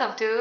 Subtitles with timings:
[0.00, 0.32] welcome to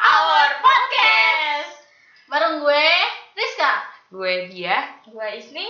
[0.00, 1.76] Our Podcast.
[2.24, 2.88] Bareng gue,
[3.36, 3.72] Rizka.
[4.08, 4.96] Gue dia.
[5.04, 5.68] Gue Isni.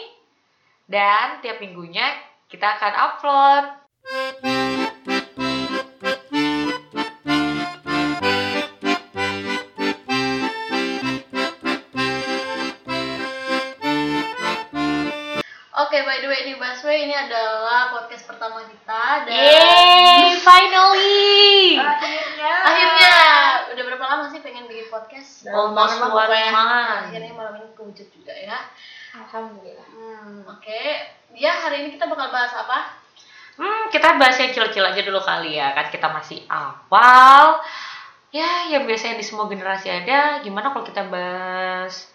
[0.87, 2.15] Dan tiap minggunya
[2.47, 3.65] kita akan upload.
[15.75, 19.27] Oke, by the way, di Busway ini adalah podcast pertama kita.
[19.27, 21.75] Dan Yeay, finally!
[21.83, 23.15] Akhirnya Akhirnya
[23.75, 25.51] Udah berapa lama sih pengen bikin podcast?
[25.51, 26.51] One pokoknya.
[26.55, 27.05] month.
[27.11, 28.59] Akhirnya malam ini kewujud juga ya
[29.15, 29.89] Alhamdulillah.
[29.91, 30.83] Hmm, oke
[31.35, 32.95] Ya, hari ini kita bakal bahas apa?
[33.59, 37.59] Hmm, kita bahas yang cil-cil aja dulu kali ya, kan kita masih awal.
[38.31, 42.11] Ya, yang biasanya di semua generasi ada, gimana kalau kita bahas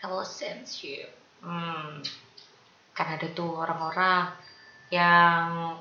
[0.00, 1.12] relationship?
[1.44, 2.04] Hmm,
[2.96, 4.32] kan ada tuh orang-orang
[4.88, 5.76] yang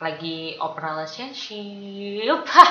[0.00, 2.70] lagi open relationship, Hah,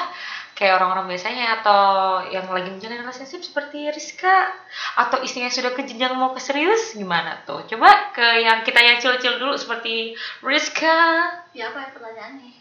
[0.57, 1.81] kayak orang-orang biasanya atau
[2.27, 4.49] yang lagi menjalani relationship seperti Rizka
[4.97, 7.63] atau istrinya sudah ke jenjang mau ke serius gimana tuh?
[7.69, 11.29] Coba ke yang kita yang cil-cil dulu seperti Rizka.
[11.53, 12.59] Ya, apa ya pertanyaannya?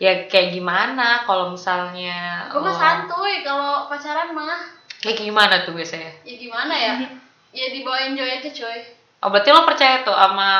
[0.00, 4.64] Ya kayak gimana kalau misalnya Gue mah oh, santuy kalau pacaran mah
[5.04, 6.08] Kayak gimana tuh biasanya?
[6.24, 6.92] Ya gimana ya?
[7.50, 8.80] Ya dibawa enjoy aja coy
[9.20, 10.52] Oh berarti lo percaya tuh sama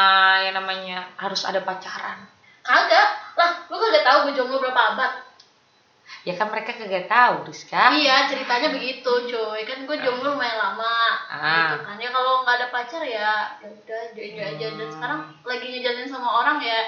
[0.45, 2.29] yang namanya harus ada pacaran?
[2.61, 5.13] Kagak Lah, lu kagak tahu gue jomblo berapa abad?
[6.21, 7.89] Ya kan mereka kagak tahu, Rizka.
[7.91, 9.65] Iya, ceritanya begitu, coy.
[9.65, 11.01] Kan gue jomblo lumayan lama.
[11.25, 11.73] Ah.
[11.73, 11.97] Gitu kan.
[11.97, 14.67] Ya kalau nggak ada pacar ya, ya udah enjoy aja.
[14.71, 14.93] Dan Hmm.
[14.93, 16.85] sekarang lagi ngejalanin sama orang ya.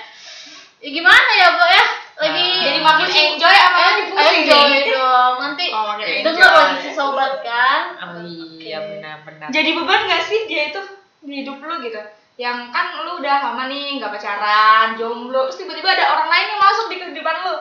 [0.78, 1.84] Ya gimana ya, Bu ya?
[2.12, 2.60] Lagi Ah.
[2.60, 4.82] Jadi makin enjoy apa Eh, makin pusing enjoy nih?
[4.92, 5.34] dong.
[5.40, 6.50] Nanti Oh, enjoy.
[6.52, 7.82] lagi si sobat kan.
[7.96, 8.20] Oh
[8.60, 9.48] iya benar-benar.
[9.48, 10.82] Jadi beban gak sih dia itu
[11.22, 12.02] di hidup lu gitu?
[12.42, 16.58] Yang kan lu udah lama nih nggak pacaran, jomblo, terus tiba-tiba ada orang lain yang
[16.58, 17.56] masuk di kehidupan lu.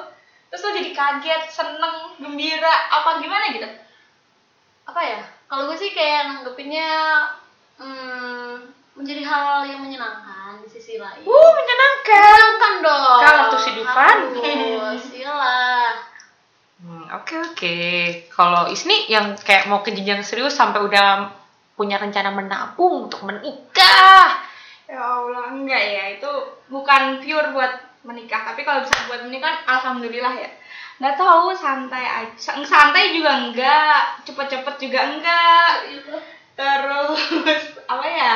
[0.49, 3.69] Terus lu jadi kaget, seneng, gembira, apa gimana gitu?
[4.89, 5.21] Apa ya?
[5.45, 6.89] Kalau gue sih kayak nanggepinnya
[7.77, 11.21] hmm, menjadi hal yang menyenangkan di sisi lain.
[11.29, 12.41] Uh menyenangkan.
[12.41, 13.21] Menyenangkan dong.
[13.21, 14.17] Kalau tuh si Dufan.
[14.33, 15.93] Harus, iyalah.
[16.81, 17.75] Hmm, Oke oke.
[18.33, 21.29] Kalau Isni yang kayak mau ke jenjang serius sampai udah
[21.77, 24.40] punya rencana menabung untuk menikah.
[24.91, 26.31] Ya Allah, enggak ya, itu
[26.67, 30.51] bukan pure buat menikah, tapi kalau bisa buat menikah, alhamdulillah ya.
[30.99, 35.87] Nggak tahu, santai aja, santai juga enggak, cepet-cepet juga enggak,
[36.59, 37.23] terus
[37.91, 38.35] apa ya?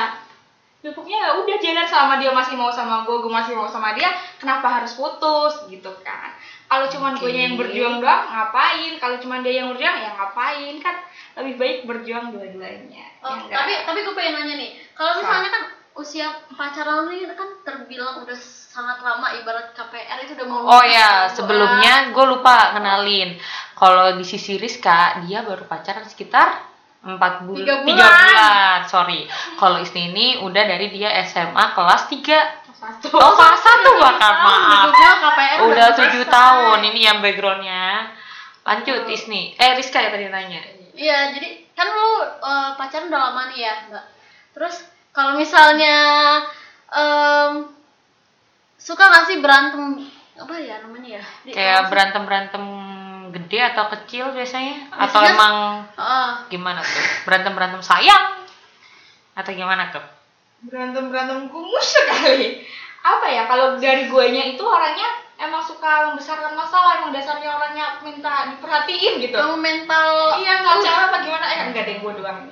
[0.80, 3.92] Ya pokoknya ya udah jalan selama dia masih mau sama gue, gue masih mau sama
[3.92, 6.32] dia, kenapa harus putus gitu kan?
[6.72, 7.28] Kalau cuman Oke.
[7.28, 8.96] gue yang berjuang doang, ngapain?
[8.96, 10.80] Kalau cuman dia yang berjuang, ya ngapain?
[10.80, 11.04] Kan
[11.36, 13.12] lebih baik berjuang dua-duanya.
[13.20, 13.58] Oh, ya enggak?
[13.60, 14.72] tapi tapi gue pengen nanya nih.
[14.96, 15.64] Kalau misalnya kan
[15.96, 21.32] usia pacaran ini kan terbilang udah sangat lama ibarat KPR itu udah mau Oh ya,
[21.32, 23.40] sebelumnya gue lupa kenalin.
[23.76, 26.68] Kalau di sisi Rizka, dia baru pacaran sekitar
[27.00, 27.96] 4 bulan, Tiga 3 bulan.
[27.96, 28.80] bulan.
[28.92, 29.22] Sorry.
[29.56, 32.66] Kalau Isni ini udah dari dia SMA kelas 3.
[32.76, 33.08] satu.
[33.16, 34.92] Oh, kelas 1 bahkan, maaf.
[34.92, 35.88] KPR Udah.
[35.96, 36.80] 7 tahun.
[36.92, 38.12] Ini yang backgroundnya.
[38.68, 39.56] Lanjut Isni.
[39.56, 40.60] Eh, Rizka ya tadi nanya.
[40.92, 44.06] Iya, jadi kan lu eh, pacaran udah lama nih ya, Mbak.
[44.58, 44.76] Terus
[45.16, 45.96] kalau misalnya
[46.88, 47.72] em,
[48.78, 50.04] suka nggak sih berantem
[50.36, 51.24] apa ya namanya ya?
[51.42, 51.90] Di- Kayak apa sih?
[51.90, 52.64] berantem-berantem
[53.32, 54.92] gede atau kecil biasanya?
[54.94, 55.56] Atau Biasanya- emang
[55.94, 56.30] Heeh.
[56.50, 57.04] gimana tuh?
[57.24, 58.44] Berantem-berantem sayang?
[59.34, 60.04] Atau gimana tuh?
[60.58, 62.66] berantem berantem kumus sekali
[63.00, 65.06] apa ya kalau dari guanya itu orangnya
[65.38, 71.02] emang suka membesarkan masalah emang dasarnya orangnya minta diperhatiin gitu kamu mental iya nggak cara
[71.06, 72.50] apa gimana eh enggak deh gue doang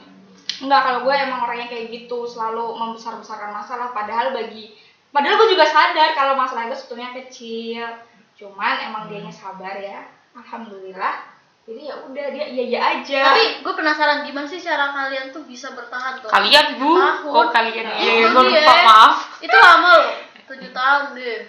[0.64, 4.72] enggak kalau gue emang orangnya kayak gitu selalu membesar besarkan masalah padahal bagi
[5.12, 7.86] padahal gue juga sadar kalau masalah itu sebetulnya kecil
[8.34, 11.30] cuman emang dianya sabar ya alhamdulillah
[11.64, 15.48] jadi ya udah dia iya iya aja Tapi gue penasaran gimana sih cara kalian tuh
[15.48, 16.28] bisa bertahan tuh?
[16.28, 16.92] Kalian bu?
[17.00, 17.32] Tahun.
[17.32, 18.60] Oh kalian Tahun iya, gue ya.
[18.68, 19.16] lupa maaf.
[19.40, 20.12] Itu lama loh,
[20.44, 21.40] tujuh tahun deh.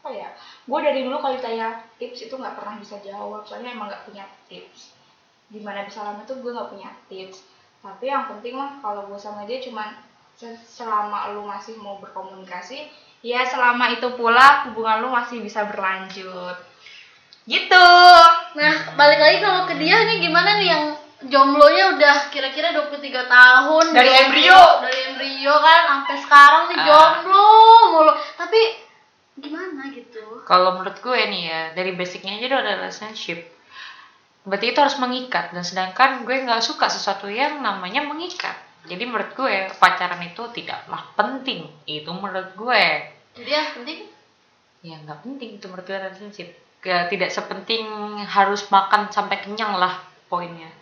[0.00, 0.32] apa ya
[0.64, 4.24] gue dari dulu kalau ditanya tips itu nggak pernah bisa jawab soalnya emang nggak punya
[4.48, 4.96] tips
[5.50, 7.42] gimana bisa lama itu gue nggak punya tips
[7.80, 9.90] tapi yang penting mah kalau gue sama dia cuman
[10.32, 12.86] se- selama lu masih mau berkomunikasi
[13.20, 16.56] ya selama itu pula hubungan lu masih bisa berlanjut
[17.44, 17.86] gitu
[18.52, 20.84] Nah, balik lagi kalau ke dia nih gimana nih yang
[21.22, 24.62] jomblonya udah kira-kira 23 tahun Dari jomblo, embrio.
[24.80, 26.84] dari embrio kan sampai sekarang nih Ah.
[26.84, 27.48] jomblo
[27.90, 28.60] mulu tapi
[29.36, 33.40] gimana gitu Kalau menurut gue nih ya, dari basicnya aja udah ada relationship.
[34.46, 35.52] Berarti itu harus mengikat.
[35.52, 38.56] Dan sedangkan gue nggak suka sesuatu yang namanya mengikat.
[38.88, 41.68] Jadi menurut gue pacaran itu tidaklah penting.
[41.84, 42.84] Itu menurut gue.
[43.30, 44.10] jadi ya penting
[44.80, 46.50] Ya nggak penting itu menurut gue relationship.
[46.80, 47.84] gak tidak sepenting
[48.24, 50.00] harus makan sampai kenyang lah
[50.32, 50.72] poinnya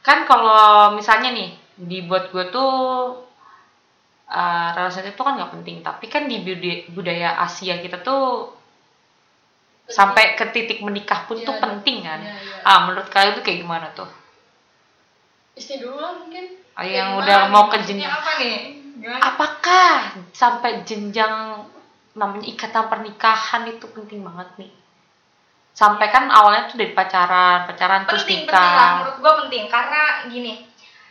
[0.00, 2.72] kan kalau misalnya nih dibuat gue tuh
[4.30, 6.40] uh, relasi itu kan nggak penting tapi kan di
[6.92, 8.52] budaya Asia kita tuh
[9.84, 9.96] Penting.
[10.00, 11.62] sampai ke titik menikah pun Iya, tuh iya.
[11.62, 12.20] penting kan?
[12.24, 12.56] Iya, iya.
[12.64, 14.08] ah menurut kalian tuh kayak gimana tuh?
[15.54, 16.44] Istri dulu lah mungkin.
[16.72, 18.56] Ah, yang udah mau ke jenjang apa nih?
[18.98, 19.20] Gimana?
[19.20, 19.88] Apakah
[20.32, 21.62] sampai jenjang
[22.16, 24.72] namanya ikatan pernikahan itu penting banget nih?
[25.74, 29.64] Sampai kan awalnya tuh dari pacaran pacaran terus penting penting lah nikah menurut gue penting.
[29.68, 30.02] Karena
[30.32, 30.52] gini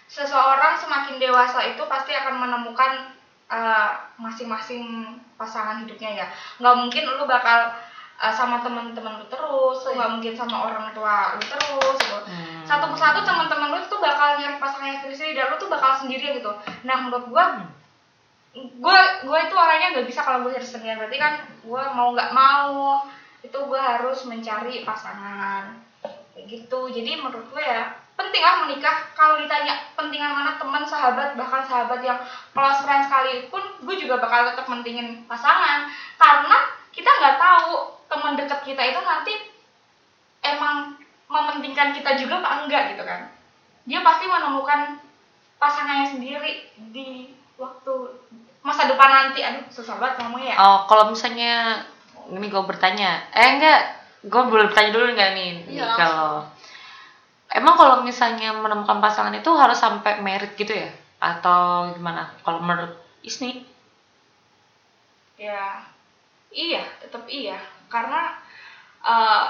[0.10, 3.14] seseorang semakin dewasa itu pasti akan menemukan
[3.54, 6.28] eh, masing-masing pasangan hidupnya ya.
[6.58, 7.76] Nggak mungkin lu bakal
[8.24, 12.20] eh, sama teman-teman lu terus lu nggak mungkin sama orang tua lu terus gitu.
[12.24, 12.64] Hmm.
[12.64, 16.40] satu persatu teman-teman lu tuh bakal nyari pasangan yang sendiri dan lu tuh bakal sendirian
[16.40, 16.52] gitu.
[16.88, 17.44] Nah menurut gue
[18.54, 20.96] gue gue itu orangnya nggak bisa kalau gue harus sendirian.
[21.04, 23.04] Berarti kan gue mau nggak mau
[23.44, 25.76] itu gue harus mencari pasangan.
[26.34, 26.80] Kayak gitu.
[26.88, 29.12] Jadi menurut gue ya penting lah menikah.
[29.18, 32.24] Kalau ditanya pentingan mana teman sahabat bahkan sahabat yang
[32.56, 35.92] close friend sekalipun gue juga bakal tetap mentingin pasangan.
[36.16, 36.58] Karena
[36.94, 39.34] kita nggak tahu teman dekat kita itu nanti
[40.46, 40.94] emang
[41.26, 43.26] mementingkan kita juga apa enggak gitu kan?
[43.90, 45.02] Dia pasti menemukan
[45.58, 47.94] pasangannya sendiri di waktu
[48.62, 49.42] masa depan nanti.
[49.42, 50.58] Aduh susah banget ngomongnya ya.
[50.62, 51.82] Oh, kalau misalnya
[52.30, 53.82] ini gue bertanya, eh enggak,
[54.30, 55.52] gue boleh bertanya dulu enggak nih?
[55.74, 56.46] Iya, kalau
[57.50, 60.94] emang kalau misalnya menemukan pasangan itu harus sampai merit gitu ya?
[61.18, 62.30] Atau gimana?
[62.46, 62.94] Kalau menurut
[63.26, 63.66] Isni?
[65.34, 65.84] ya
[66.54, 66.86] iya.
[67.04, 67.58] Tetap iya
[67.94, 68.34] karena
[69.06, 69.46] eh,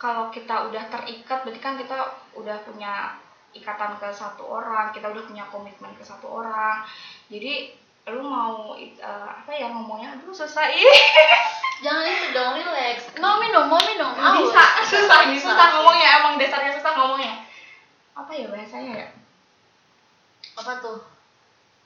[0.00, 1.98] kalau kita udah terikat berarti kan kita
[2.32, 3.20] udah punya
[3.52, 6.88] ikatan ke satu orang kita udah punya komitmen ke satu orang.
[7.28, 7.76] Jadi
[8.08, 10.16] lu mau eh, apa ya ngomongnya?
[10.16, 10.72] Aduh susah.
[10.72, 10.88] Ih
[11.84, 13.12] jangan itu dong relax.
[13.20, 15.52] Mau minum mau minum bisa susah Bisa.
[15.52, 17.44] susah ngomongnya emang dasarnya susah ngomongnya.
[18.16, 19.08] Apa ya bahasanya ya?
[20.56, 21.11] Apa tuh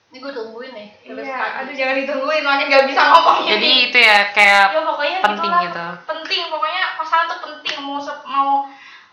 [0.07, 4.19] ini gue tungguin nih iya aduh jangan ditungguin makin gak bisa ngomongnya Jadi itu ya
[4.31, 5.65] kayak ya pokoknya penting gitulah.
[5.67, 5.87] gitu.
[6.07, 8.51] penting pokoknya pasangan tuh penting mau mau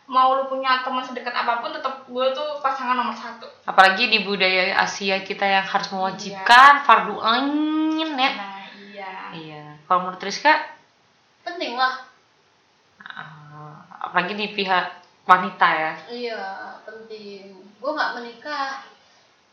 [0.03, 4.21] mau lu punya teman sedekat apa pun tetap gue tuh pasangan nomor satu apalagi di
[4.21, 7.49] budaya Asia kita yang harus mewajibkan fardu ain
[8.13, 8.31] ya.
[8.31, 9.63] nah iya Iya.
[9.83, 10.53] Kalau menurut Rizka,
[11.41, 12.05] penting lah
[13.01, 14.85] eh, apalagi di pihak
[15.23, 15.91] wanita ya.
[16.07, 16.41] iya
[16.83, 18.83] penting gue nggak menikah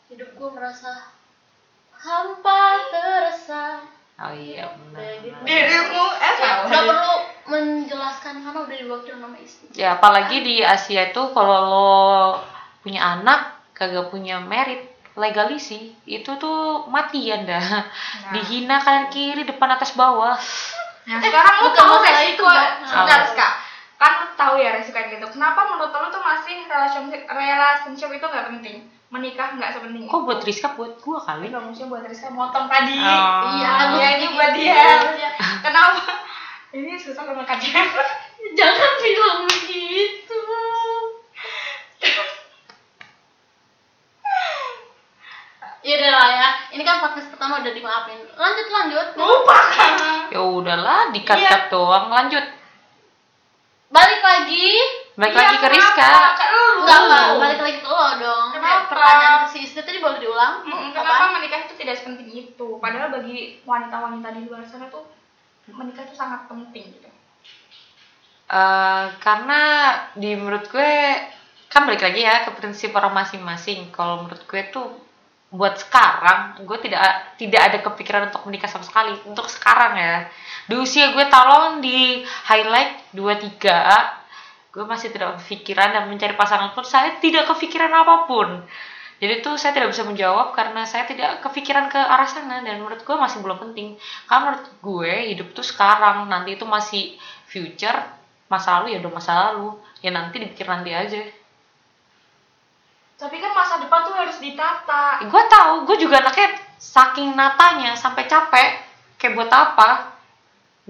[0.07, 1.15] hidup gue merasa
[2.01, 3.65] hampa terasa
[4.17, 5.17] Oh iya benar.
[5.43, 6.65] Dirimu eh Ya, salah.
[6.67, 7.15] nggak perlu
[7.47, 11.91] menjelaskan karena udah diwakil nama istri Ya apalagi di Asia itu kalau lo
[12.81, 13.41] punya anak
[13.73, 17.61] kagak punya merit legalisi itu tuh matian dah.
[17.61, 18.31] Nah.
[18.31, 20.37] Dihina kanan kiri depan atas bawah.
[21.03, 22.69] Nah, sekarang lu bukan tahu resiko itu, Mbak.
[22.85, 23.33] sebentar Apa?
[23.35, 23.53] kak
[23.97, 28.47] kan tahu ya resiko kayak gitu kenapa menurut lu tuh masih relationship relationship itu nggak
[28.49, 28.79] penting
[29.11, 31.51] menikah nggak sepenting Kok buat Rizka buat gua kali?
[31.51, 33.59] Enggak maksudnya buat Rizka motong tadi Oh.
[33.59, 34.87] iya Iya, ini buat dia.
[35.11, 35.31] Iya.
[35.67, 36.23] kenapa
[36.71, 37.87] ini susah sama kajian
[38.59, 40.39] jangan bilang begitu
[45.81, 48.21] Ya udah lah ya, ini kan podcast pertama udah dimaafin.
[48.37, 49.07] Lanjut lanjut.
[49.17, 49.93] lupa kan
[50.29, 52.45] Ya udahlah dikat-kat doang lanjut.
[53.89, 54.77] Balik lagi.
[55.21, 56.13] Balik Iya, lagi ke Rizka.
[56.81, 58.47] Enggak enggak, balik lagi ke lo dong.
[58.57, 58.89] Kenapa?
[58.89, 60.65] Pertanyaan si istri tadi boleh diulang?
[60.65, 60.97] Mm, Apa?
[60.97, 65.05] kenapa menikah itu tidak sepenting itu padahal bagi wanita-wanita di luar sana tuh
[65.69, 67.09] menikah itu sangat penting gitu
[68.51, 69.63] Eh, karena
[70.19, 70.93] di menurut gue
[71.71, 73.95] kan balik lagi ya ke prinsip orang masing-masing.
[73.95, 74.91] Kalau menurut gue tuh
[75.51, 80.31] buat sekarang gue tidak tidak ada kepikiran untuk menikah sama sekali untuk sekarang ya
[80.71, 84.20] di usia gue tolong di highlight 23
[84.71, 88.63] gue masih tidak kepikiran dan mencari pasangan pun saya tidak kepikiran apa pun.
[89.21, 93.05] Jadi tuh saya tidak bisa menjawab karena saya tidak kepikiran ke arah sana dan menurut
[93.05, 94.01] gue masih belum penting.
[94.25, 98.01] Karena menurut gue hidup tuh sekarang nanti itu masih future
[98.49, 99.77] masa lalu ya udah masa lalu.
[100.01, 101.21] Ya nanti dipikir nanti aja.
[103.21, 105.29] Tapi kan masa depan tuh harus ditata.
[105.29, 108.89] Gue tahu gue juga anaknya saking natanya sampai capek.
[109.21, 110.10] Kayak buat apa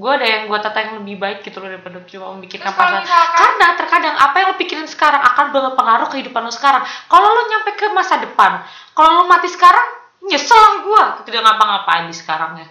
[0.01, 3.37] gue ada yang gue tata yang lebih baik gitu loh daripada cuma memikirkan pasangan misalkan-
[3.37, 6.81] karena terkadang apa yang lo pikirin sekarang akan berpengaruh kehidupan lo sekarang.
[7.05, 8.65] Kalau lo nyampe ke masa depan
[8.97, 9.85] kalau lo mati sekarang
[10.25, 12.69] nyesel lah gue tidak ngapa-ngapain di sekarangnya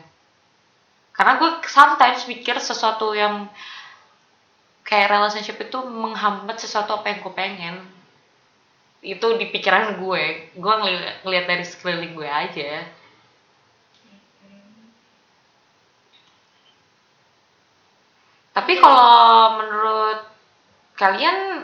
[1.14, 3.46] karena gue sometimes pikir sesuatu yang
[4.88, 7.76] kayak relationship itu menghambat sesuatu apa yang gue pengen.
[9.06, 10.24] Itu di pikiran gue.
[10.58, 12.88] Gue ngeliat, ngeliat dari sekeliling gue aja
[18.60, 20.20] Tapi kalau menurut
[21.00, 21.64] kalian,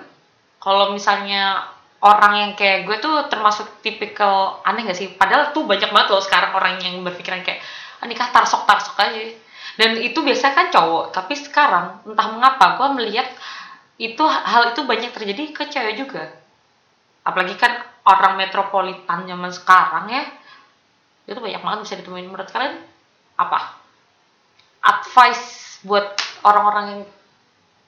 [0.63, 1.67] kalau misalnya
[1.99, 5.11] orang yang kayak gue tuh termasuk tipikal aneh gak sih?
[5.11, 7.59] Padahal tuh banyak banget loh sekarang orang yang berpikiran kayak
[7.99, 9.27] ah, nikah tarsok tarsok aja.
[9.75, 11.11] Dan itu biasa kan cowok.
[11.11, 13.27] Tapi sekarang entah mengapa gue melihat
[13.99, 16.31] itu hal itu banyak terjadi ke cewek juga.
[17.27, 17.75] Apalagi kan
[18.07, 20.23] orang metropolitan zaman sekarang ya,
[21.27, 22.79] itu banyak banget bisa ditemuin menurut kalian
[23.35, 23.83] apa?
[24.79, 27.01] Advice buat orang-orang yang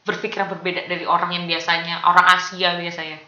[0.08, 3.20] berpikiran berbeda dari orang yang biasanya orang Asia biasanya.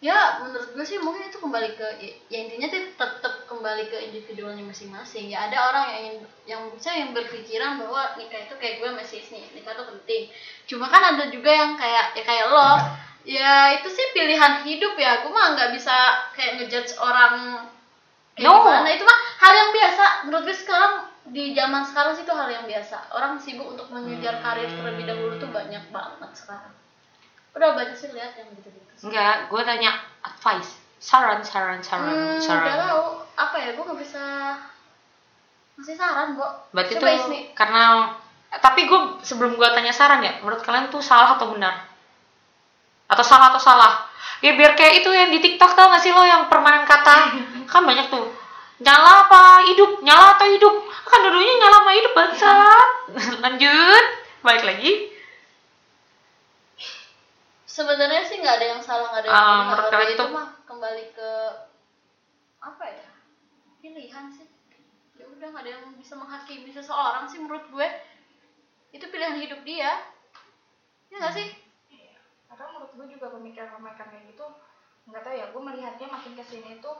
[0.00, 1.84] ya menurut gue sih mungkin itu kembali ke
[2.32, 5.28] ya intinya tuh tetap kembali ke individualnya masing-masing.
[5.28, 6.16] Ya ada orang yang ingin
[6.48, 10.22] yang bisa yang berpikiran bahwa nikah itu kayak gue masih nih nikah itu penting.
[10.64, 12.70] Cuma kan ada juga yang kayak ya kayak lo
[13.36, 15.20] ya itu sih pilihan hidup ya.
[15.20, 15.92] Gue mah nggak bisa
[16.32, 17.68] kayak ngejudge orang
[18.40, 18.64] kayak No.
[18.64, 18.88] gimana.
[18.96, 20.04] Itu mah hal yang biasa.
[20.24, 23.12] Menurut gue sekarang di zaman sekarang sih itu hal yang biasa.
[23.12, 26.72] Orang sibuk untuk mengejar karir terlebih dahulu tuh banyak banget sekarang.
[27.52, 29.90] Udah banyak sih lihat yang gitu-gitu Enggak, gue tanya
[30.22, 32.64] advice, saran, saran, saran, Hmm, saran.
[32.64, 33.04] udah tahu.
[33.36, 34.22] Apa ya gue nggak bisa
[35.76, 37.38] ngasih saran kok Berarti Coba tuh Ismi.
[37.56, 37.82] karena
[38.50, 41.86] tapi gue sebelum gue tanya saran ya, menurut kalian tuh salah atau benar?
[43.06, 44.10] Atau salah atau salah?
[44.40, 47.16] Ya biar kayak itu yang di TikTok tau gak sih lo yang permainan kata?
[47.70, 48.26] Kan banyak tuh
[48.80, 50.00] nyala apa hidup?
[50.00, 50.74] Nyala atau hidup?
[51.04, 52.88] Kan dulunya nyala sama hidup bangsat.
[53.40, 54.04] Lanjut.
[54.40, 54.92] Balik lagi.
[57.64, 60.48] Sebenarnya sih nggak ada yang salah nggak ada yang Ah, benar Kalau itu tuh- mah
[60.64, 61.30] kembali ke
[62.60, 63.08] apa ya?
[63.78, 64.48] Pilihan sih.
[65.14, 67.88] Ya udah nggak ada yang bisa menghakimi seseorang sih menurut gue.
[68.90, 70.02] Itu pilihan hidup dia.
[71.08, 71.46] Ya nggak sih?
[71.88, 72.18] Iya.
[72.48, 74.46] Karena menurut gue juga pemikiran-pemikiran kayak gitu
[75.00, 76.92] nggak tahu ya gue melihatnya makin ke sini itu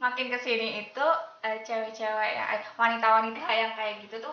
[0.00, 1.06] makin ke sini itu
[1.44, 4.32] eh, cewek-cewek ya eh, wanita-wanita yang kayak gitu tuh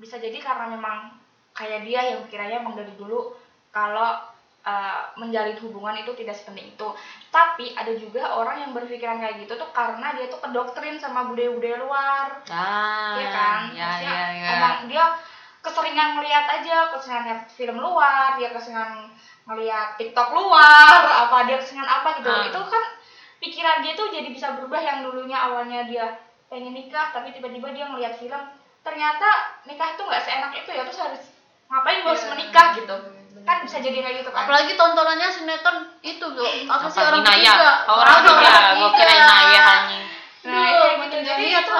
[0.00, 1.12] bisa jadi karena memang
[1.52, 3.36] kayak dia yang pikirannya emang dari dulu
[3.68, 4.16] kalau
[4.64, 6.88] eh, menjalin hubungan itu tidak sepenting itu
[7.28, 11.76] tapi ada juga orang yang berpikiran kayak gitu tuh karena dia tuh kedoktrin sama budaya-budaya
[11.84, 13.60] luar ah Iya kan?
[13.76, 15.04] ya Maksudnya ya ya Emang dia
[15.64, 19.08] keseringan ngeliat aja, keseringan lihat film luar, dia keseringan
[19.48, 22.28] ngeliat TikTok luar, apa dia keseringan apa gitu.
[22.28, 22.48] Hmm.
[22.52, 22.84] Itu kan
[23.38, 27.88] pikiran dia tuh jadi bisa berubah yang dulunya awalnya dia pengen nikah, tapi tiba-tiba dia
[27.88, 28.42] ngeliat film,
[28.80, 29.28] ternyata
[29.64, 31.22] nikah itu nggak seenak itu ya, terus harus
[31.66, 32.32] ngapain gue harus Iya.
[32.32, 32.96] menikah gitu.
[33.44, 34.46] Kan bisa jadi kayak gitu kan.
[34.46, 37.52] apalagi tontonannya sinetron itu tuh apa, sih orang Inaya?
[37.52, 39.12] ketiga Oh, orang ketiga, orang gue kira.
[39.14, 40.04] Inaya anjing.
[40.44, 41.00] Nah, Duh, iya gitu.
[41.00, 41.76] makin Jadi itu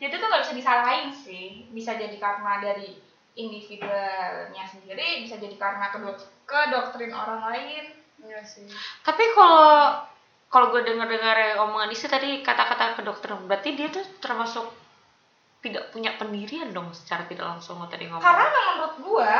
[0.00, 1.68] jadi tuh nggak bisa disalahin sih.
[1.68, 2.96] Bisa jadi karena dari
[3.34, 7.84] individualnya sendiri, bisa jadi karena kedok kedoktrin orang lain.
[8.20, 8.68] Iya sih
[9.00, 9.96] Tapi kalau
[10.50, 14.66] kalau gue dengar-dengar omongan isi tadi kata-kata kedokteran, berarti dia tuh termasuk
[15.60, 18.24] tidak punya pendirian dong secara tidak langsung lo tadi ngomong.
[18.24, 19.32] Karena menurut gua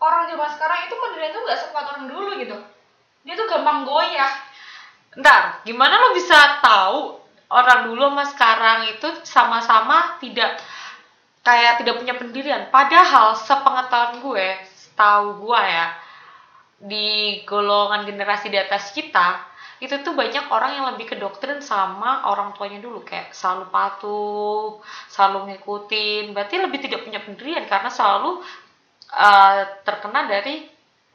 [0.00, 2.56] orang zaman sekarang itu pendirian tuh nggak sekuat orang dulu gitu.
[3.24, 4.32] Dia tuh gampang goyah.
[5.14, 6.98] Ntar, gimana lo bisa tahu
[7.52, 10.58] orang dulu sama sekarang itu sama-sama tidak
[11.44, 12.66] kayak tidak punya pendirian?
[12.72, 15.86] Padahal sepengetahuan gue, setahu gue ya,
[16.80, 17.08] di
[17.46, 19.44] golongan generasi di atas kita,
[19.84, 24.80] itu tuh banyak orang yang lebih ke doktrin sama orang tuanya dulu kayak selalu patuh,
[25.12, 26.32] selalu ngikutin.
[26.32, 28.40] Berarti lebih tidak punya pendirian karena selalu
[29.12, 30.64] eh, terkena dari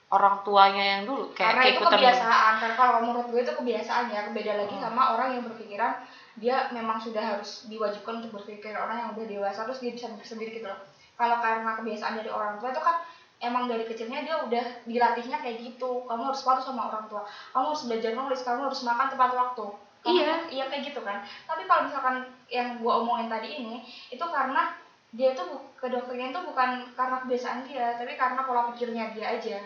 [0.09, 2.53] orang tuanya yang dulu kayak Karena itu kebiasaan.
[2.57, 4.21] Karena kalau menurut gue itu kebiasaan ya.
[4.33, 4.83] Beda lagi Hmm.
[4.89, 5.93] sama orang yang berpikiran
[6.39, 10.29] dia memang sudah harus diwajibkan untuk berpikir orang yang udah dewasa terus dia bisa berpikir
[10.29, 10.79] sendiri gitu loh.
[11.19, 13.03] Kalau karena kebiasaan dari orang tua itu kan
[13.39, 16.03] emang dari kecilnya dia udah dilatihnya kayak gitu.
[16.03, 17.23] Kamu harus patuh sama orang tua.
[17.51, 19.65] Kamu harus belajar nulis, kamu harus makan tepat waktu.
[19.99, 20.33] Kamu- Iya.
[20.47, 21.19] Iya kayak gitu kan.
[21.43, 22.15] Tapi kalau misalkan
[22.47, 24.75] yang gue omongin tadi ini itu karena
[25.09, 29.59] dia tuh bu- kedoktrinnya itu bukan karena kebiasaan dia, tapi karena pola pikirnya dia aja.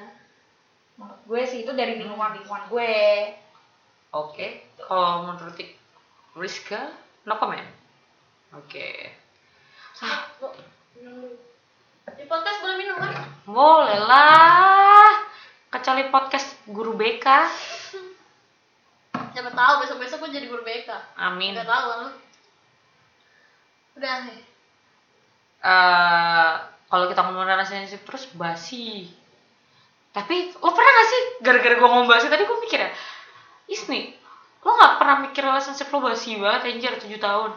[0.96, 2.94] Menurut gue sih itu dari lingkungan lingkungan gue.
[4.10, 5.58] Oke, kalau menurut
[6.34, 6.94] Rizka,
[7.26, 7.66] no comment.
[8.54, 9.10] Oke.
[12.06, 13.14] di podcast boleh minum kan
[13.54, 15.14] Boleh lah.
[15.70, 17.28] Kecuali podcast guru BK.
[19.34, 21.58] siapa tahu besok besok gue jadi guru BK Amin.
[21.58, 22.10] nggak tahu kan lu
[23.98, 24.42] udah nih
[25.64, 26.54] Eh,
[26.92, 29.08] kalau kita ngomong relationship terus basi.
[30.12, 32.92] Tapi lo pernah gak sih gara-gara gue ngomong basi tadi gue mikir ya,
[33.72, 34.12] Isni,
[34.62, 37.52] lo gak pernah mikir relationship lo basi banget anjir 7 tahun.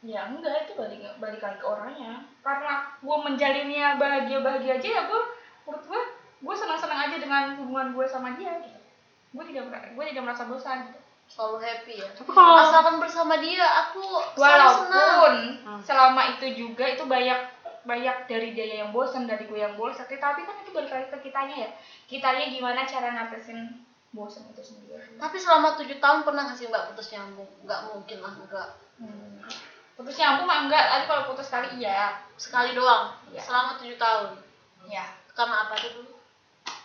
[0.00, 2.24] Ya enggak itu balik balik lagi ke orangnya.
[2.40, 5.20] Karena gue menjalinnya bahagia bahagia aja ya gue
[5.68, 6.02] menurut gue
[6.40, 8.80] gue senang senang aja dengan hubungan gue sama dia gitu.
[9.36, 10.98] Gue tidak gue tidak merasa bosan gitu.
[11.30, 14.02] selalu happy ya Tapi kalau asalkan bersama dia aku
[14.34, 15.80] selalu senang Walaupun Hmm.
[15.86, 17.38] selama itu juga itu banyak
[17.86, 21.30] banyak dari dia yang bosan dari gue yang bosan tapi kan itu balik lagi ke
[21.30, 21.70] kitanya ya
[22.10, 23.78] kitanya gimana cara ngatasin
[24.10, 27.46] bosan itu sendiri Tapi selama tujuh tahun pernah nggak sih mbak putus nyambung?
[27.62, 28.68] Nggak mungkin lah, enggak.
[28.98, 29.69] hmm.
[30.00, 33.12] Putus nyambung mah enggak tapi kalau putus kali iya Sekali doang.
[33.28, 33.40] Iya.
[33.44, 34.32] Selama tujuh tahun.
[34.88, 36.12] ya Karena apa tuh dulu?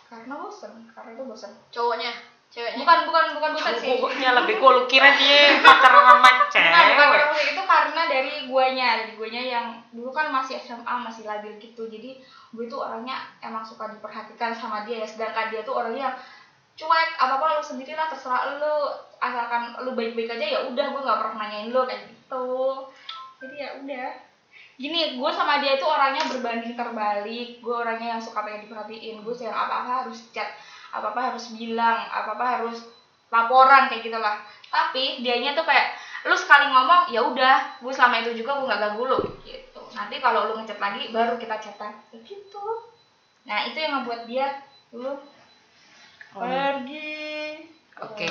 [0.06, 2.12] karena bosan karena itu bosan Cowoknya,
[2.46, 2.78] ceweknya.
[2.78, 6.46] bukan bukan bukan bosan sih Pokoknya lebih gue lu kira dia pacaran sama Bukan, bukan
[6.46, 6.70] cewek.
[7.18, 11.90] karena itu karena dari guanya, dari guanya yang dulu kan masih SMA, masih labil gitu.
[11.90, 15.06] Jadi gue tuh orangnya emang suka diperhatikan sama dia ya.
[15.08, 16.16] Sedangkan dia tuh orangnya yang
[16.76, 18.76] cuek, apa-apa lu sendiri lah terserah lu.
[19.18, 22.46] Asalkan lu baik-baik aja ya udah gue nggak pernah nanyain lu kayak gitu.
[23.46, 24.10] Jadi ya udah.
[24.76, 27.62] Gini, gue sama dia tuh orangnya berbanding terbalik.
[27.62, 29.24] Gue orangnya yang suka pengen diperhatiin.
[29.24, 30.52] Gue sayang apa-apa harus chat,
[30.92, 32.78] apa-apa harus bilang, apa-apa harus
[33.30, 34.38] laporan kayak gitu lah
[34.70, 38.82] tapi dianya tuh kayak lu sekali ngomong ya udah gue selama itu juga gue nggak
[38.82, 42.66] ganggu lu gitu nanti kalau lu ngechat lagi baru kita chatan kayak gitu
[43.46, 44.62] nah itu yang ngebuat dia
[44.94, 45.14] lu
[46.36, 46.44] Oh.
[46.44, 47.64] pergi
[47.96, 48.28] Oke,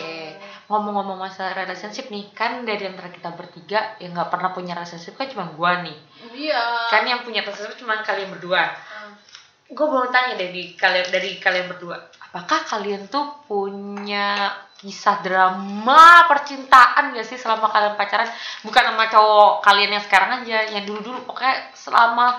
[0.69, 5.25] ngomong-ngomong masalah relationship nih, kan dari antara kita bertiga yang nggak pernah punya relationship kan
[5.25, 5.97] cuma gua nih.
[6.37, 6.93] Iya.
[6.93, 8.61] Kan yang punya relationship cuma kalian berdua.
[8.61, 9.17] Hmm.
[9.65, 16.29] Gue mau tanya deh di kalian dari kalian berdua, apakah kalian tuh punya kisah drama
[16.29, 18.29] percintaan gak sih selama kalian pacaran?
[18.61, 22.37] Bukan sama cowok kalian yang sekarang aja, yang dulu-dulu pokoknya selama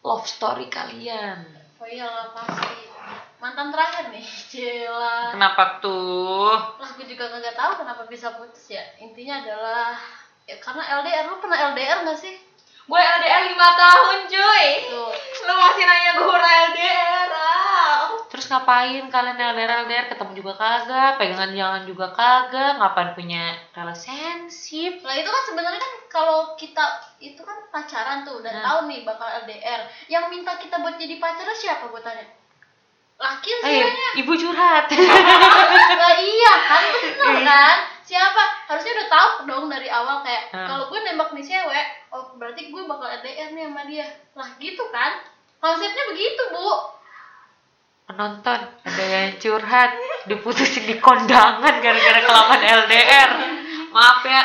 [0.00, 1.44] love story kalian.
[1.76, 2.91] Oh iyalah pasti.
[3.42, 4.22] Mantan terakhir nih,
[4.54, 5.34] Cila.
[5.34, 6.54] Kenapa tuh?
[6.78, 8.82] Lah gue juga nggak tahu kenapa bisa putus ya.
[8.96, 9.98] Intinya adalah
[10.42, 12.34] ya karena LDR lu pernah LDR nggak sih?
[12.82, 15.14] gue LDR 5 tahun cuy Tuh.
[15.46, 17.98] lu masih nanya gue pernah LDR ah.
[18.26, 24.98] Terus ngapain kalian LDR LDR ketemu juga kagak, pegangan jalan juga kagak, ngapain punya relationship?
[25.00, 26.84] Lah itu kan sebenarnya kan kalau kita
[27.18, 28.64] itu kan pacaran tuh udah Hmm.
[28.64, 29.80] tahu nih bakal LDR.
[30.08, 32.26] Yang minta kita buat jadi pacarnya siapa gue tanya?
[33.22, 34.08] Laki ceweknya?
[34.18, 34.90] ibu curhat.
[36.02, 37.76] Lah iya kan bener kan?
[38.02, 38.42] Siapa?
[38.66, 40.66] Harusnya udah tahu dong dari awal kayak Hmm.
[40.66, 44.06] kalau gue nembak nih cewek, oh berarti gue bakal LDR nih sama dia.
[44.34, 45.22] Lah gitu kan?
[45.56, 46.98] Konsepnya begitu, Bu.
[48.02, 49.94] Penonton, ada yang curhat,
[50.26, 53.30] diputusin di kondangan gara-gara kelamaan LDR.
[53.88, 54.42] Maaf ya.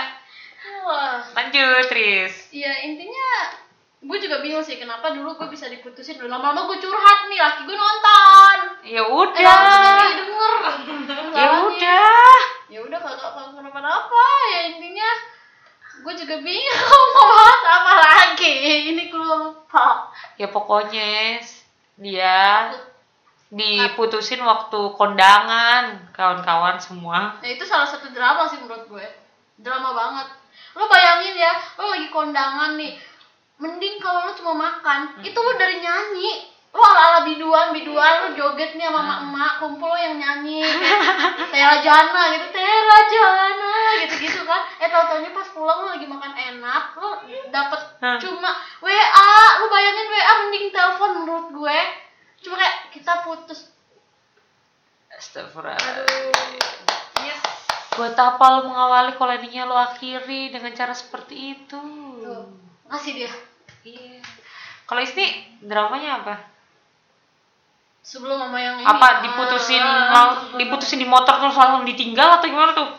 [1.34, 2.54] Lanjut, Tris.
[2.54, 3.28] Ya intinya
[3.98, 7.62] gue juga bingung sih kenapa dulu gue bisa diputusin dulu lama-lama gue curhat nih laki
[7.66, 8.58] gue nonton.
[8.86, 9.58] Ya eh udah.
[9.98, 10.54] laki denger.
[11.34, 12.38] Ya udah.
[12.70, 15.10] ya udah kagak kagak kenapa-napa ya intinya
[15.98, 18.54] gue juga bingung mau bahas apa lagi.
[18.94, 20.14] Ini gue lupa.
[20.38, 21.42] Ya pokoknya
[21.98, 22.70] dia
[23.50, 27.40] diputusin waktu kondangan kawan-kawan semua.
[27.40, 29.08] nah itu salah satu drama sih menurut gue.
[29.58, 30.28] Drama banget.
[30.78, 33.17] Lo bayangin ya lo lagi kondangan nih
[33.58, 36.54] mending kalau lo cuma makan itu lo dari nyanyi.
[36.78, 40.62] Lo ala ala biduan biduan lo joget nih sama emak emak kumpul lo yang nyanyi
[40.62, 42.46] kayak Tera Jana gitu.
[42.54, 44.62] Tera Jana gitu gitu kan.
[44.78, 48.20] Eh tau taunya pas pulang lo lagi makan enak lo dapet Hah.
[48.22, 48.52] cuma
[48.86, 51.80] WA lo bayangin WA mending telepon menurut gue.
[52.46, 53.74] Cuma kayak kita putus.
[55.18, 55.74] Astagfirullah.
[55.74, 56.30] aduh.
[57.26, 57.42] Yes.
[57.98, 61.82] Buat apa lo mengawali kalau endingnya lo akhiri dengan cara seperti itu?
[62.22, 62.67] Tuh.
[62.92, 63.32] Ngasih dia
[63.88, 64.20] Iya.
[64.84, 65.32] Kalau istri
[65.64, 66.36] dramanya apa?
[68.08, 72.48] sebelum mama yang ini Apa diputusin ah, mau diputusin di motor terus langsung ditinggal atau
[72.48, 72.90] gimana tuh?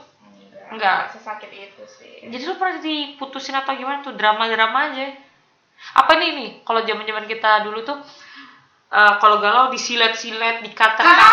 [0.68, 1.16] Enggak.
[1.16, 4.12] sesakit itu sih Jadi lo pernah diputusin atau gimana tuh?
[4.12, 5.16] Drama-drama aja.
[5.96, 6.50] Apa nih nih?
[6.60, 7.96] Kalau zaman-zaman kita dulu tuh
[8.88, 11.26] eh, kalau galau disilet-silet, dikata-kata.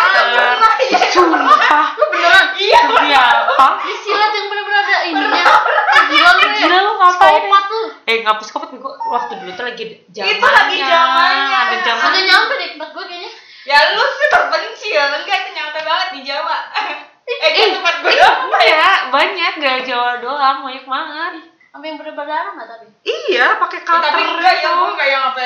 [1.08, 1.86] Sumpah.
[1.94, 3.68] lu beneran iya Demi apa?
[3.82, 5.44] disilat yang bener-bener ada ininya
[5.88, 7.32] Eh, gila lu ya Gila lu ngapain?
[7.42, 10.36] Psikopat lu Eh ngapus kopet gue waktu dulu tuh lagi zamannya.
[10.36, 11.56] Itu lagi zamannya.
[11.56, 12.22] Ada Agak zamannya.
[12.24, 13.32] nyampe deh tempat gue kayaknya
[13.66, 16.56] ya lu sih terpencil enggak itu nyampe banget di Jawa
[17.42, 21.34] eh gue tempat gue Eh, doang Iya, banyak gak Jawa doang, banyak banget.
[21.68, 24.06] sampai yang berdarah nggak tapi Iya, pakai Ya, kapur.
[24.06, 25.42] tapi enggak ya gue kayak yang apa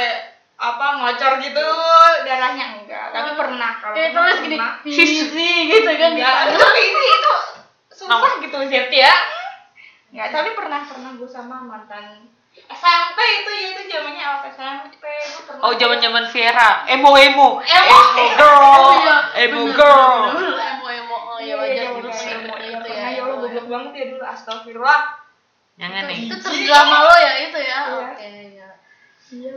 [0.60, 1.63] apa ngocor gitu
[2.22, 3.15] darahnya enggak.
[3.15, 4.58] Tapi pernah kalau pernah, tulis gini
[4.91, 6.52] easy gitu kan enggak.
[6.54, 7.34] tapi ini itu
[7.95, 9.15] susah Nama- gitu Zerti ya.
[10.10, 12.28] Enggak tapi pernah pernah gue sama mantan
[12.60, 17.98] SMP itu ya itu zamannya awal SMP gue pernah Oh, zaman-zaman Viera, emo emo, Emo.
[18.36, 19.17] girl, Oh, iya.
[19.39, 20.36] emo girl.
[20.36, 21.17] emo emo.
[21.30, 23.00] Oh ya wajar iya, dulu iya, sih iya, emo iya, itu ya.
[23.08, 25.02] Ya emo, goblok banget ya dulu astagfirullah.
[25.80, 26.19] Jangan nih.
[26.19, 27.80] itu terdrama lo ya itu ya?
[27.80, 27.80] Iya.
[28.04, 28.69] oke ya
[29.30, 29.52] iya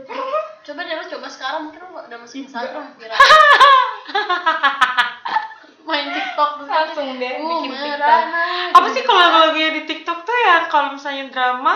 [0.61, 3.15] coba deh lo coba sekarang mungkin lo udah masih Instagram kira
[5.83, 8.45] main TikTok tuh langsung deh Uh, bikin TikTok merana.
[8.71, 11.75] Apa sih kalau lagi di TikTok tuh ya kalau misalnya drama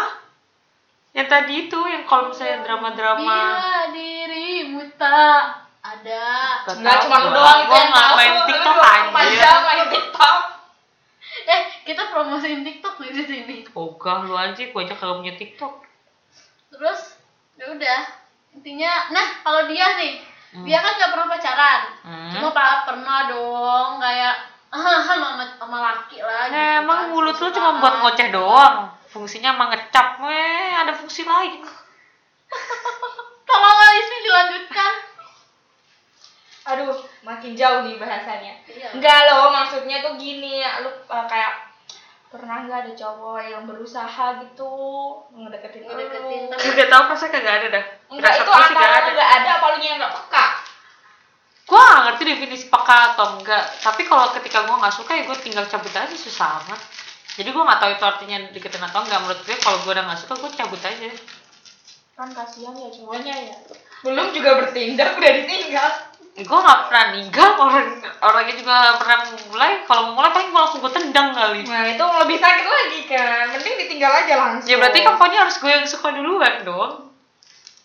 [1.12, 5.44] yang tadi itu yang kalau misalnya drama-drama Bila dirimu tak
[5.82, 6.28] ada.
[6.64, 8.14] Gak Enggak cuma lu doang itu yang tahu.
[8.14, 9.38] main Lu TikTok 24 anjir.
[9.40, 10.38] jam main TikTok.
[11.48, 13.58] Eh, kita promosiin TikTok nih di sini.
[13.72, 15.74] Ogah lu aja, gua aja kagak punya TikTok.
[16.70, 17.17] Terus
[17.58, 18.02] ya udah.
[18.54, 20.14] Intinya, nah kalau dia nih,
[20.48, 20.64] Hmm.
[20.64, 21.82] dia kan nggak pernah pacaran.
[22.02, 22.32] Hmm.
[22.34, 24.36] Cuma pa- pernah dong kayak
[24.68, 26.48] ah sama sama laki lah.
[26.48, 28.78] gitu Nah, emang kan, mulut lu cuma buat ngoceh doang.
[29.08, 31.64] Fungsinya emang ngecap, weh, ada fungsi lain.
[33.48, 34.94] Tolong Alismi dilanjutkan.
[36.68, 38.54] Aduh, makin jauh nih bahasanya.
[38.68, 38.92] Iya.
[38.92, 41.67] Enggak loh, maksudnya tuh gini, lu uh, kayak
[42.28, 44.72] pernah nggak ada cowok yang berusaha gitu
[45.32, 46.52] ngedeketin Ngedeketin, lu?
[46.52, 47.84] tapi- Gak tau perasaan kagak ada dah.
[48.12, 49.12] Enggak, itu sih gak lu ada.
[49.16, 50.46] nggak ada apa lu yang nggak peka?
[51.68, 53.64] Gua gak ngerti definisi peka atau enggak.
[53.80, 56.80] Tapi kalau ketika gua nggak suka ya gua tinggal cabut aja susah amat.
[57.36, 59.20] Jadi gua nggak tahu itu artinya deketin atau enggak.
[59.24, 61.10] Menurut gue kalau gua udah nggak suka gua cabut aja.
[62.18, 63.56] Kan kasihan ya cowoknya ya.
[64.04, 65.92] Belum juga bertindak udah ditinggal.
[66.38, 69.82] Gue nggak pernah ninggal orang orangnya juga pernah mulai.
[69.90, 71.66] Kalau mau mulai paling gua langsung gue tendang kali.
[71.66, 73.46] Nah, itu lebih sakit lagi kan.
[73.58, 74.70] Mending ditinggal aja langsung.
[74.70, 77.10] Ya berarti kan pokoknya harus gue yang suka duluan dong.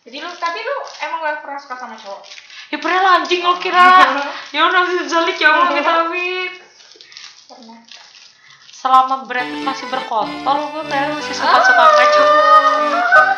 [0.05, 2.21] Jadi lu tapi lu emang gak pernah suka sama cowok?
[2.69, 3.89] Ya pernah lah, anjing lo kira.
[4.57, 6.53] ya udah zalik ya Allah kita amit.
[7.49, 7.81] Pernah.
[8.69, 13.33] Selama berat masih berkontol gue kayak masih suka-suka sama cowok.